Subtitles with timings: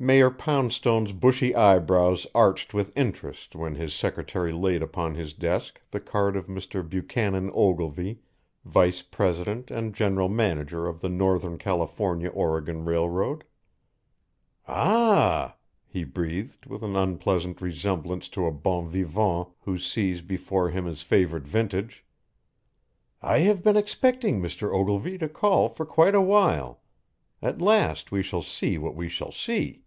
[0.00, 5.98] Mayor Poundstone's bushy eyebrows arched with interest when his secretary laid upon his desk the
[5.98, 6.88] card of Mr.
[6.88, 8.20] Buchanan Ogilvy,
[8.64, 13.42] vice president and general manager of the Northern California Oregon Railroad.
[14.68, 15.54] "Ah h h!"
[15.88, 21.02] he breathed with an unpleasant resemblance to a bon vivant who sees before him his
[21.02, 22.04] favourite vintage.
[23.20, 24.72] "I have been expecting Mr.
[24.72, 26.82] Ogilvy to call for quite a while.
[27.42, 29.82] At last we shall see what we shall see.